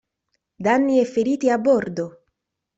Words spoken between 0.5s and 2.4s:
Danni e feriti a bordo.